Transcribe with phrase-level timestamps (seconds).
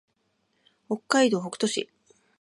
[0.89, 1.87] 北海道北斗市